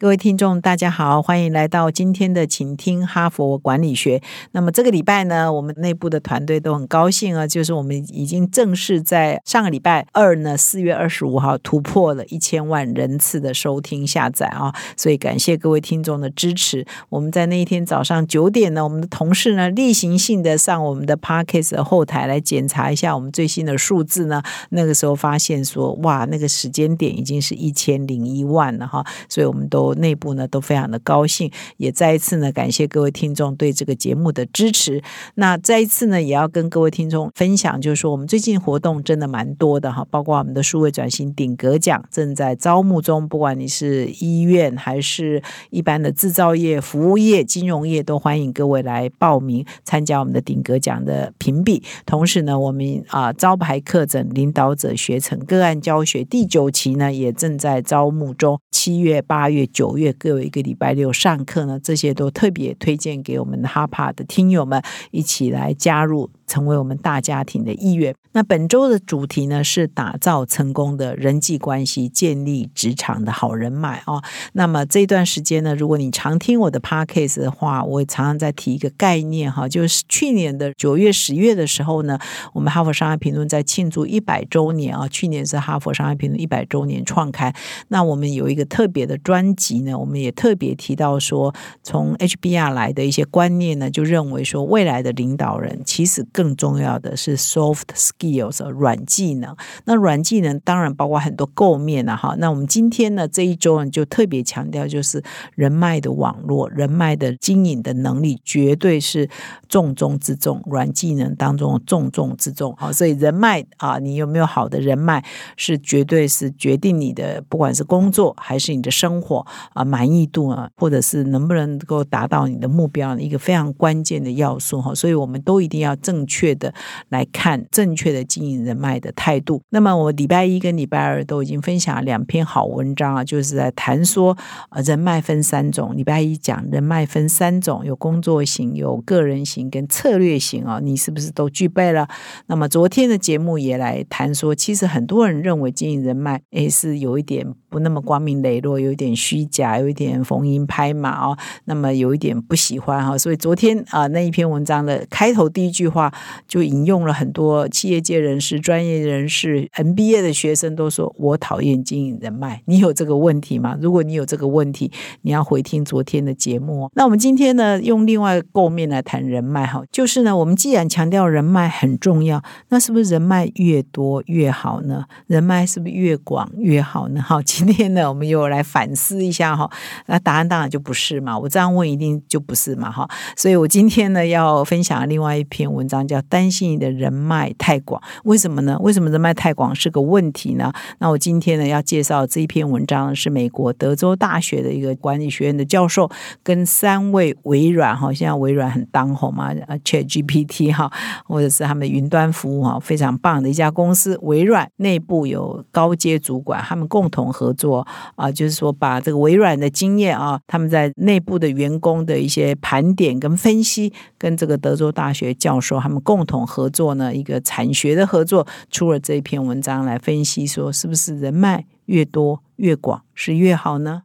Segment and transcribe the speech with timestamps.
[0.00, 4.22] 各位听众，大家好，欢迎来到今天的请听哈佛管理学。
[4.52, 16.86] 那么这个礼拜呢，我们内部的团队都很高兴啊，就是我们已经正式在上个礼拜二呢，四月二十五号突破了一千万人次的收听下载啊，所以感谢各位听众的支持。
[17.08, 29.87] 我们在那一天早上九点呢，我们的同事呢例行性的上我们的 Parkes 的后台来检查一下我们最新的数字呢，那个时候发现说，哇，那个时间点已经是一千零一万了哈，所以我们都。
[29.94, 35.02] 内部呢都非常的高兴，也再一次呢感谢各位听众对这个节目的支持。
[35.34, 51.82] 那再一次呢也要跟各位听众分享，就是说我们最近活动真的蛮多的哈，包括我们的数位转型顶格奖正在招募中，不管你是医院还是一般的制造业、服务业、金融业，都欢迎各位来报名参加我们的顶格奖的评比。
[52.06, 59.58] 同时呢，我们啊招牌课程领导者学程个案教学第九期呢也正在招募中，七月、八月。
[59.78, 64.82] 九月各有一个礼拜六上课呢，这些都特别推荐给我们哈帕的听友们
[65.12, 66.28] 一起来加入。
[66.48, 68.12] 成为我们大家庭的意愿。
[68.32, 74.22] 那本周的主题呢是打造成功的人际关系，建立职场的好人脉啊。
[74.52, 82.18] 那么这段时间呢，如果你常听我的 podcast 的话，我常常在提一个概念哈，就是去年的九月、十月的时候呢，
[82.52, 85.08] 我们哈佛商业评论在庆祝一百周年啊。
[85.08, 87.52] 去年是哈佛商业评论一百周年创刊，
[87.88, 91.52] 那我们有一个特别的专辑呢，我们也特别提到说，
[91.82, 96.24] 从 HBR 来的一些观念呢，就认为说未来的领导人其实。
[96.38, 99.56] 更重要的是 soft skills 软技能。
[99.86, 102.36] 那软技能当然包括很多构面了哈。
[102.38, 105.20] 那我们今天呢这一周呢就特别强调，就是
[105.56, 109.28] 人脉的网络、人脉的经营的能力，绝对是
[109.68, 112.72] 重中之重，软技能当中重中之重。
[112.78, 115.24] 好，所以人脉啊，你有没有好的人脉，
[115.56, 119.44] 是绝对是决定你的不管是工作还是你的生活
[119.74, 124.94] 啊满意度啊，或者是能不能够达到你的目标的一个非常关键的要素哈。
[124.94, 126.27] 所以我们都一定要正。
[126.28, 126.72] 确的
[127.08, 129.60] 来看，正确的经营人脉的态度。
[129.70, 134.36] 那么我礼拜一跟礼拜二都已经分享了两篇好文章啊，就是在谈说
[134.70, 135.96] 呃人脉分三种。
[135.96, 142.06] 礼拜一讲人脉分三种，有工作型、有个人型跟策略型啊，你是不是都具备了？
[142.46, 147.46] 那么昨天的节目也来谈说，其实很多人认为经营人脉诶是有一点。
[147.68, 151.36] 不那么光明磊落，有一点虚假，有一点逢迎拍马哦。
[151.64, 156.12] 那么有一点不喜欢哈，所以昨天啊那一篇文章的开头第一句话
[156.46, 163.76] 就引用了很多企业界人士、专业人士、MBA 的学生都说：“我讨厌经营人脉。”你有这个问题吗？
[163.80, 164.90] 如果你有这个问题，
[165.22, 166.90] 你要回听昨天的节目。
[166.94, 175.04] 那我们今天呢，用另外构面来谈人脉哈，就是呢，我们既然强调人脉很重要，那是不是人脉越多越好呢？
[175.26, 177.20] 人脉是不是越广越好呢？
[177.20, 177.42] 好。
[177.58, 179.68] 今天呢，我们又来反思一下哈，
[180.06, 188.78] 那答案当然就不是嘛，我这样问一定就不是嘛哈，所以我今天呢要分享另外一篇文章，叫担心你的人脉太广，为什么呢？
[188.78, 190.72] 为什么人脉太广是个问题呢？
[191.00, 196.08] 那我今天呢要介绍这一篇文章是美国德州大学的一个管理学院的教授，
[196.44, 199.52] 跟三位微软哈，现在微软很当红嘛
[199.84, 200.88] ，Chat GPT 哈，
[201.24, 207.47] 或者是他们云端服务哈，非常棒的一家公司，微软内部有高阶主管，他们共同合。
[207.48, 207.86] 合作
[208.16, 224.02] 啊，就是说把这个微软的经验啊，他们在内部的员工的一些盘点跟分析，跟这个德州大学教授他们共同合作呢，一个产学的合作，出了这一篇文章来分析，说是不是人脉越多越广是越好呢？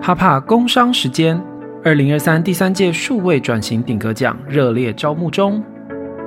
[0.00, 1.38] 哈帕工商时间，
[1.84, 5.62] 二零二三第三届数位转型顶格奖热烈招募中，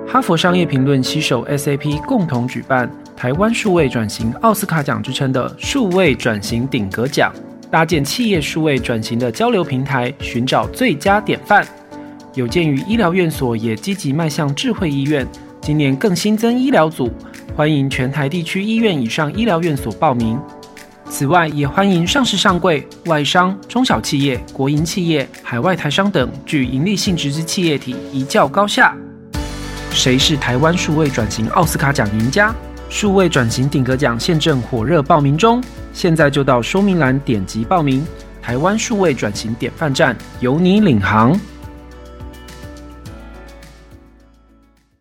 [0.08, 2.90] 哈佛商业评论携手 SAP 共同举办。
[3.18, 7.34] 台湾数位转型奥斯卡奖之称的数位转型顶格奖，
[7.72, 11.68] 搭建企业数位转型的交流平台，寻找最佳典范。
[12.36, 15.26] 有鉴于医疗院所也积极迈向智慧医院，
[15.60, 17.12] 今年更新增医疗组，
[17.56, 20.40] 欢迎全台地区医院以上医疗院所报名。
[21.10, 28.96] 此外，也欢迎上市上柜、外商、中小企业、国营企业、海外台商等具盈利性质之企业体一较高下。
[29.90, 32.54] 谁是台湾数位转型奥斯卡奖赢家？
[32.90, 35.62] 数位转型顶格奖现正火热报名中，
[35.92, 38.06] 现在就到说明栏点击报名。
[38.42, 41.38] 台湾数位转型典范站，由你领航。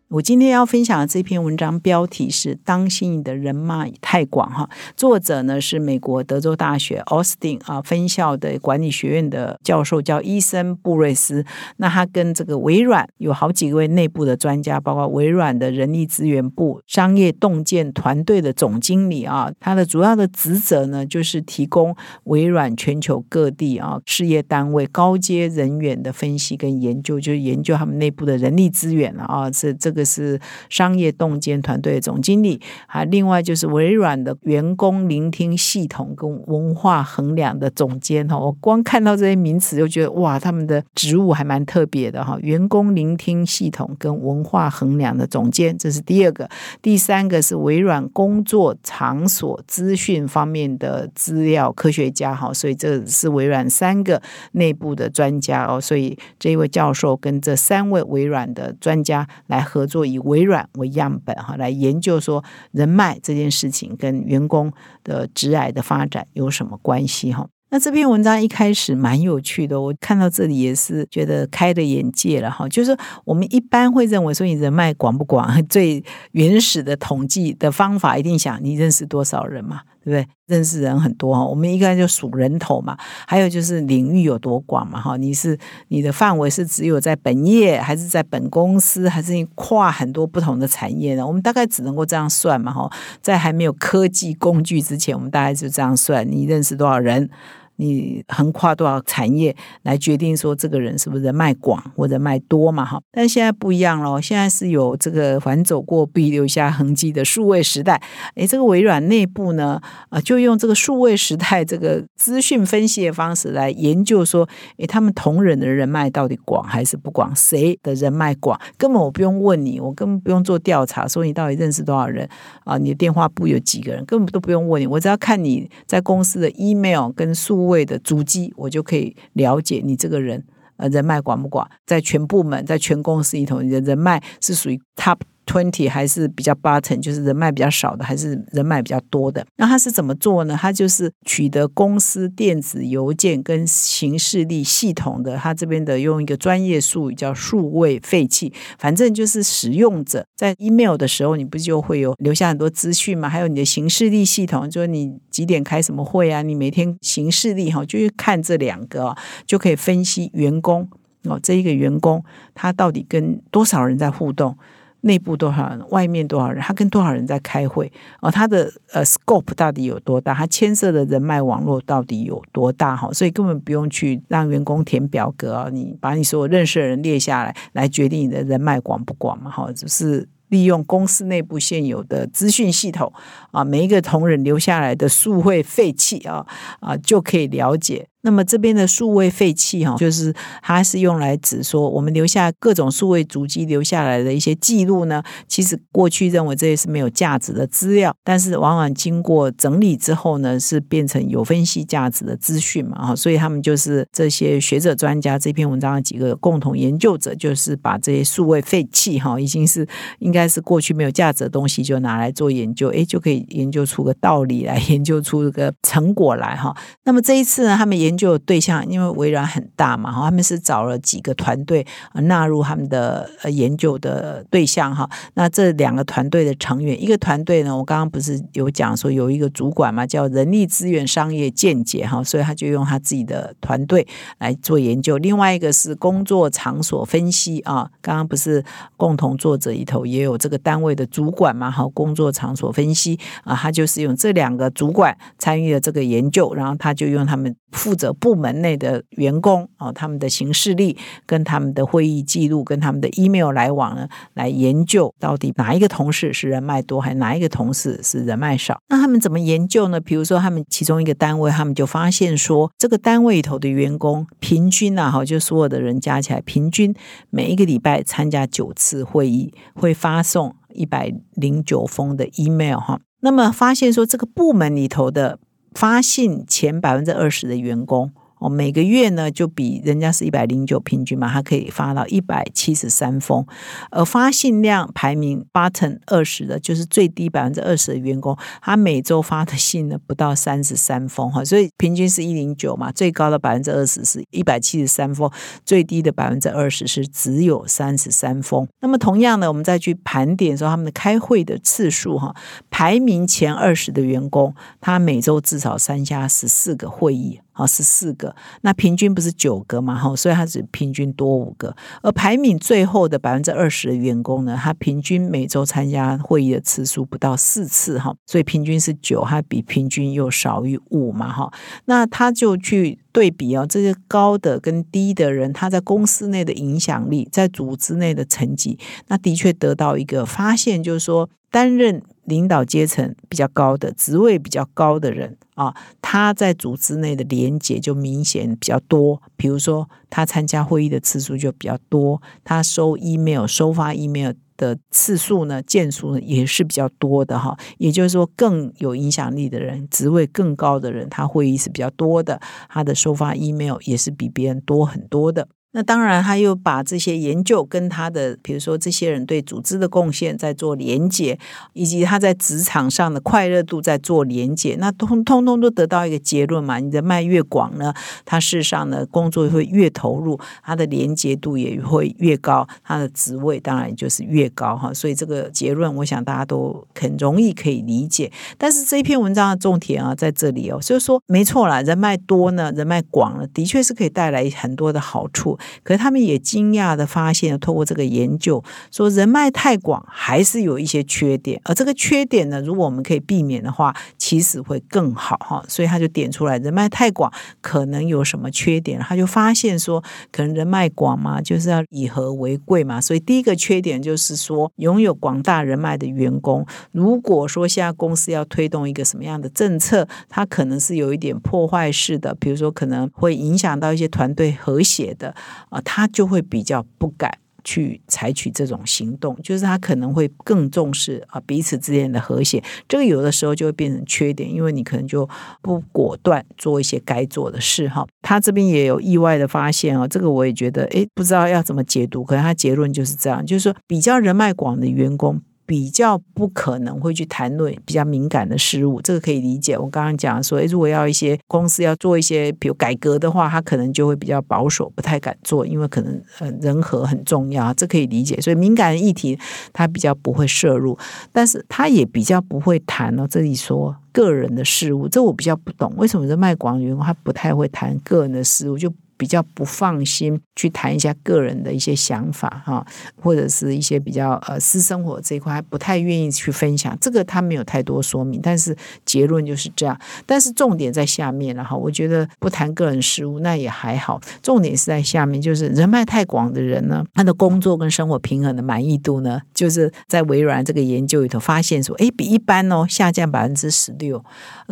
[0.09, 11.43] 我今天要分享的这篇文章标题是“当心你的人脉太广”哈，作者呢是美国德州大学奥斯汀啊分校的管理学院的教授，叫伊森布瑞斯。
[11.75, 21.93] 那他跟这个微软有好几位内部的专家，包括微软的人力资源部商业洞见团队的总经理啊，他的主要的职责呢就是提供
[22.23, 29.96] 微软全球各地啊事业单位高阶人员的分析跟研究，就是研究他们内部的人力资源了啊，这这。
[29.97, 30.39] 个是
[30.69, 38.37] 商业洞见团队的总经理，还另外就是微软的员工聆听系统跟文化衡量的总监哈。
[38.37, 42.37] 我光看到这些名词就觉得哇，他们的职务还蛮特别的哈。
[42.41, 46.47] 员工聆听系统跟文化衡量的总监，这是第二个。
[46.83, 52.53] 第三个是微软工作场所资讯方面的资料科学家哈。
[52.53, 54.21] 所以这是微软三个
[54.51, 55.81] 内部的专家哦。
[55.81, 59.86] 所以这一位教授跟这三位微软的专家来合。
[59.87, 64.71] 做以微软为样本哈，来研究说人脉这件事情跟员工
[65.03, 67.47] 的职癌的发展有什么关系哈？
[67.69, 72.65] 那这篇文章一开始蛮有趣的，我看到这里也是觉得开的眼界了哈。
[72.69, 76.01] 就是我们一般会认为说你人脉广不广， 最
[76.31, 79.81] 原始的统计的方法一定想你认识多少人嘛。
[80.07, 80.25] 对不对？
[80.45, 82.97] 认识人很多哈，我们应该就数人头嘛。
[83.27, 85.17] 还有就是领域有多广嘛哈？
[85.17, 85.57] 你是
[85.89, 91.27] 你的范围是只有在本业，还是在本公司，还是你跨很多不同的产业呢？
[91.27, 92.89] 我们大概只能够这样算嘛哈。
[93.21, 97.29] 在还没有科技工具之前，我们大概就这样算：你认识多少人？
[97.77, 102.83] 你横跨多少产业来决定说这个人是不是人脉广或者脉多嘛？
[102.83, 108.01] 哈，但现在不一样了，现在是有这个反走过必留下痕迹的数位时代。
[108.35, 109.79] 诶，这个微软内部呢，
[110.09, 117.31] 啊，就用这个数位时代这个资讯分析的方式来研究说，诶，他们同仁的人脉到底广还是不广？
[117.35, 118.59] 谁的人脉广？
[118.77, 122.27] 根本我不用问你，我根本不用做调查，说你到底认识多少人
[122.63, 122.77] 啊？
[122.79, 124.03] 你的电话簿有几个人？
[124.05, 127.66] 根本都不用问你，我只要看你在公司的 email 跟数。
[127.67, 130.43] 位的足迹，我就可以了解你这个人，
[130.77, 131.69] 呃，人脉广不广？
[131.85, 135.17] 在全部门，在全公司里头，你的人脉是属于 top。
[135.47, 139.43] Twenty 还是比较 button，就是人脉比较少的，还是人脉比较多的？
[139.55, 140.55] 那他是怎么做呢？
[140.59, 153.29] 他就是取得公司电子邮件跟行事历系统的，他这边的用一个专业术语叫数位废弃，反正就是使用者在 email 的时候，你不就会有留下很多资讯吗？
[153.29, 156.41] 还有你的行事历系统，就是你几点开什么会啊？
[156.41, 159.15] 你每天行事历哈，就是看这两个，
[159.45, 160.89] 就可以分析员工
[161.23, 162.23] 哦，这一个员工
[162.53, 164.57] 他到底跟多少人在互动。
[165.07, 167.91] 内部多少人，外面多少人，他跟多少人在开会？
[168.21, 170.33] 哦，他的呃 scope 到底有多大？
[170.33, 172.95] 他牵涉的人脉网络到底有多大？
[172.95, 179.49] 哈，所以根本不用去让员工填表格啊，你把你所有认识的人列下来，来决定你的人脉广不广嘛？
[179.49, 183.11] 哈，只是利用公司内部现有的资讯系统
[183.51, 186.45] 啊，每一个同仁留下来的数会废弃啊
[186.79, 188.07] 啊，就可以了解。
[188.27, 195.23] 那么这边的数位废弃哈，就是它是用来指说我们留下各种数位足迹留下来的一些记录呢。
[195.47, 203.07] 其实过去认为这些是没有价值的资料，但是往往经过整理之后呢，是变成有分析价值的资讯嘛。
[203.07, 209.87] 哈，所以他们就是这些学者专家这篇文章的几个共同研究者，就是把这些数位废弃哈，已经是
[210.19, 216.75] 应该是过去没有价值的东西，就拿来做研究，诶，就可以研究出个道理来， 研究出个成果来哈。
[217.05, 225.07] 那么这一次呢，他们研就对象，因为微软很大嘛，哈，他们是找了几个团队纳入他们的呃研究的对象哈。
[225.35, 234.07] 那这两个团队的成员，一个团队呢，我刚刚不是有讲说有一个主管嘛，叫人力资源商业见解哈，所以他就用他自己的团队
[234.39, 235.17] 来做研究。
[235.19, 238.63] 另外一个是工作场所分析啊，刚刚不是
[238.95, 248.06] 共同作者里头也有这个单位的主管嘛，哈，工作场所分析啊，他就是用这两个主管参与了这个研究，然后他就用他们负责。
[248.13, 258.79] 部门内的员工哦，他们的行事历、跟他们的会议记录、跟他们的 email 来往呢，来研究到底哪一个同事是人脉多，还哪一个同事是人脉少？
[258.89, 259.99] 那他们怎么研究呢？
[259.99, 266.93] 比如说，他们其中一个单位，他们就发现说，这个单位里头的员工平均啊，哈，就所有的人加起来，平均
[267.29, 272.99] 每一个礼拜参加九次会议，会发送一百零九封的 email 哈。
[273.21, 275.39] 那么发现说，这个部门里头的。
[275.77, 283.45] 发信前百分之二十的员工哦，每个月呢就比人家是一百零九平均嘛，它可以发到一百七十三封，
[283.89, 295.31] 而发信量排名 bottom 二十的，就是最低百分之二十的员工，他每周发的信呢不到三十三封哈，所以平均是一零九嘛，最高的百分之二十是一百七十三封，
[295.65, 298.67] 最低的百分之二十是只有三十三封。
[298.81, 302.35] 那么同样呢，我们再去盘点说他们的开会的次数哈，
[302.69, 307.39] 排名前二十的员工，他每周至少参加十四个会议。
[307.57, 309.95] 好，是四个，那平均不是九个嘛？
[309.95, 311.75] 哈，所以他只平均多五个。
[312.03, 321.33] 而排名最后的百分之二十的员工呢，他平均每周参加会议的次数不到四次，哈，所以平均是九，他比平均又少于五嘛？
[321.33, 321.51] 哈，
[321.85, 332.03] 那他就去对比哦，这些高的跟低的人，他在公司内的影响力，在组织内的成绩，那的确得到一个发现，就是说担任。
[332.27, 339.21] 领导阶层比较高的职位比较高的人啊，他在组织内的连结就明显比较多。
[339.37, 347.57] 比如说，他参加会议的次数就比较多，他收 email、收发 email 的次数呢、件数呢也是比较多的哈。
[347.77, 355.47] 也就是说，更有影响力的人、职位更高的人，他会议是比较多的，他的收发 email 也是比别人多很多的。
[355.77, 361.37] 那当然，他又把这些研究跟他的，比如说这些人对组织的贡献在做连结，
[361.73, 366.79] 以及他在职场上的快乐度在做连结，那通通通都得到一个结论嘛？
[366.79, 367.93] 你的脉越广呢，
[368.25, 374.91] 他事实上呢工作会越投入，他的连结度也会越高，他的职位当然就是越高哈。
[374.91, 378.31] 所以这个结论，我想大家都很容易可以理解。
[378.57, 385.55] 但是这一篇文章的重点啊，在这里哦，所以说没错啦，人脉多呢，人脉广了，的确是可以带来很多的好处。
[385.83, 395.63] 可是他们也惊讶的发现，透过这个研究，说人脉太广还是有一些缺点，而这个缺点呢，如果我们可以避免的话，其实会更好哈。
[395.67, 397.31] 所以他就点出来，人脉太广
[397.61, 402.99] 可能有什么缺点，他就发现说，可能人脉广嘛，就是要以和为贵嘛。
[402.99, 415.33] 所以第一个缺点就是说，拥有广大人脉的员工，如果说现在公司要推动一个什么样的政策，它可能是有一点破坏式的，比如说可能会影响到一些团队和谐的。
[415.69, 417.31] 啊，他就会比较不敢
[417.63, 425.27] 去采取这种行动，就是他可能会更重视啊彼此之间的和谐，这个有的时候就会变成缺点，因为你可能就
[425.61, 428.07] 不果断做一些该做的事哈。
[428.21, 435.41] 他这边也有意外的发现啊，这个我也觉得诶，不知道要怎么解读，可能他结论就是这样，就是说比较人脉广的员工。
[435.67, 439.77] 比较不可能会去谈论比较敏感的事物，这个可以理解。
[439.77, 448.39] 我刚刚讲说，如果要一些公司要做一些比如改革的话，他可能就会比较保守，不太敢做，因为可能呃人和很重要，这可以理解。
[448.39, 449.37] 所以敏感的议题
[449.73, 450.97] 他比较不会摄入，
[451.33, 453.27] 但是他也比较不会谈哦。
[453.29, 458.77] 这里说个人的事物，这我比较不懂，为什么这卖广员工他不太会谈个人的事物？
[458.77, 462.85] 就比较不放心去谈一下个人的一些想法哈，
[463.21, 466.97] 或者是一些比较呃私生活这一块，不太愿意去分享。
[467.01, 469.99] 这个他没有太多说明，但是结论就是这样。
[470.25, 484.23] 但是重点在下面了哈，我觉得不谈个人事务那也还好，重点是在下面，就是人脉太广的人呢，他的工作跟生活平衡的满意度呢，就是在微软这个研究里头发现说，哎，比一般哦下降百分之十六，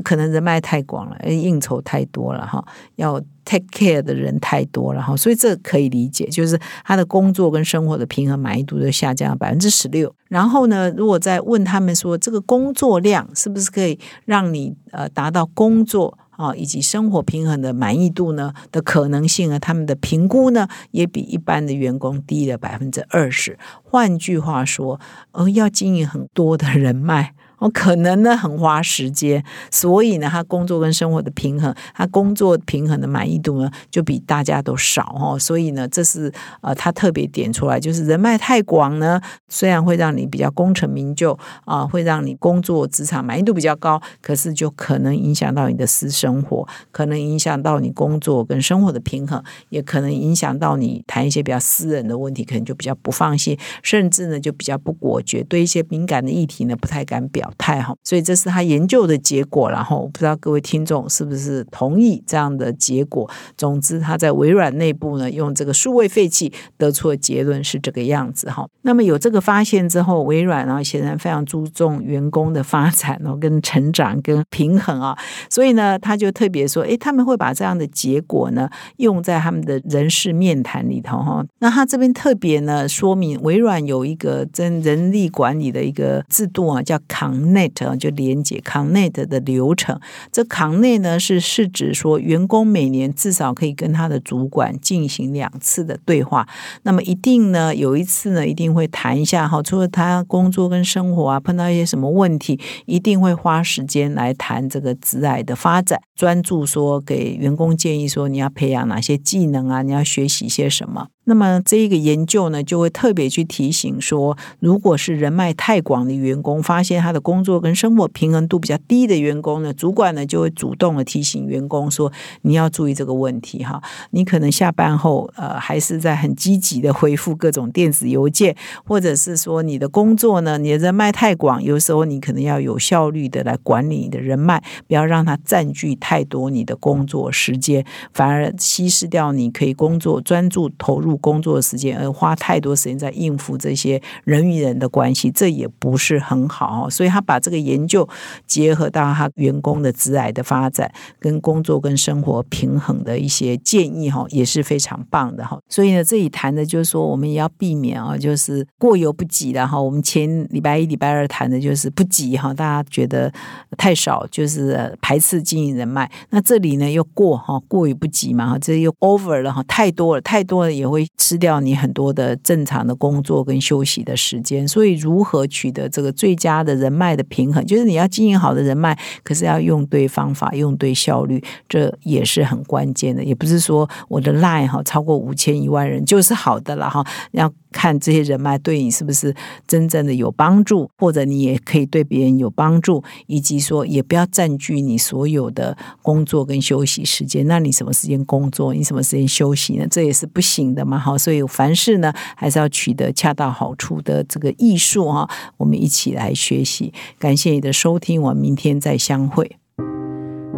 [0.04, 2.64] 可能人脉太广了，应酬太多了哈，
[2.96, 3.22] 要。
[3.46, 10.14] Take care 的人太多了哈，所以这可以理解，就是他的工作跟生活的平衡满意度就下降了百分之十六。
[10.28, 19.60] 然后呢，如果再问他们说，这个工作量是不是可以让你呃达到工作啊以及生活平衡的满意度呢的可能性呢？
[19.60, 23.58] 他们的评估呢也比一般的员工低了百分之二十。
[23.84, 25.00] 换句话说，
[25.32, 27.34] 呃，要经营很多的人脉。
[27.72, 35.38] 可能呢很花时间，所以呢，他工作跟生活的平衡，他工作平衡的满意度呢，就比大家都少哦。
[35.40, 36.32] 所以呢，这是
[36.62, 39.20] 呃，他特别点出来，就是人脉太广呢，
[39.50, 57.52] 虽然会让你比较功成名就啊，会让你工作职场满意度比较高，可是就可能影响到你的私生活，可能影响到你工作跟生活的平衡，也可能影响到你谈一些比较私人的问题，可能就比较不放心，甚至呢就比较不果决，对一些敏感的议题呢不太敢表。
[57.58, 59.70] 太好，所以这是他研究的结果。
[59.70, 63.30] 然后我不知道各位听众是不是同意这样的结果。
[63.58, 68.66] 总之，他在微软内部呢，用这个数位废弃得出的结论是这个样子哈。
[68.82, 75.18] 那么有这个发现之后，微软啊显然非常注重员工的发展哦，跟成长跟平衡啊。
[75.50, 81.46] 所以呢，他就特别说，诶，他们会把这样的结果呢用在他们的人事面谈里头哈。
[81.60, 87.35] 那他这边特别呢说明，微软有一个真人力管理的一个制度啊，叫扛。
[87.36, 90.00] Connect，就连接 Connect 的流程。
[90.32, 96.48] 这 Connect 呢是是指说员工每年至少可以跟他的主管进行两次的对话。
[96.84, 111.08] 那么一定呢有一次呢一定会谈一下哈，除了他工作跟生活啊碰到一些什么问题，一定会花时间来谈这个职涯的发展，专注说给员工建议说你要培养哪些技能啊，你要学习些什么。
[111.26, 122.12] 那么这一个研究呢，就会特别去提醒说，如果是人脉太广的员工，发现他的工作跟生活平衡度比较低的员工呢，主管呢就会主动的提醒员工说，
[122.44, 123.82] 你要注意这个问题哈。
[124.12, 128.56] 你可能下班后，呃，还是在很积极的回复各种电子邮件，
[128.86, 141.15] 或者是说你的工作呢，你的人脉太广，有时候你可能要有效率的来管理你的人脉，不要让它占据太多你的工作时间，反而稀释掉你可以工作专注投入。
[141.18, 146.90] 工作的时间，而花太多时间在应付这些人与人的关系，这也不是很好。
[146.90, 148.08] 所以他把这个研究
[148.46, 155.60] 结合到他员工的职癌的发展，跟工作跟生活平衡的一些建议，哈，也是非常棒的哈。
[155.70, 159.80] 所以呢，这里谈的就是说，我们也要避免啊，就是过犹不及的哈。
[159.82, 163.32] 我们前礼拜一、礼拜二谈的就是不急哈，大家觉得
[163.78, 166.10] 太少，就是排斥经营人脉。
[166.30, 171.05] 那这里呢又过哈，过于不及嘛哈，这又 over 了哈，太多了，太多了也会。
[171.18, 183.24] 吃掉你很多的正常的工作跟休息的时间，所以如何取得这个最佳的人脉的平衡，就是你要经营好的人脉，可是要用对方法，用对效率，这也是很关键的。
[183.24, 187.52] 也不是说我的 line 哈超过五千一万人就是好的了哈，要。
[187.76, 189.36] 看这些人脉对你是不是
[189.68, 197.46] 真正的有帮助，或者你也可以对别人有帮助，以及说也不要占据你所有的工作跟休息时间。
[197.48, 199.86] 那你什么时间工作，你什么时间休息呢？
[199.92, 200.95] 这也是不行的嘛。
[201.00, 205.30] 好，所以凡事呢，还是要取得恰到好处的这个艺术哈。
[205.58, 206.94] 我们一起来学习。
[207.20, 209.58] 感谢你的收听，我们明天再相会。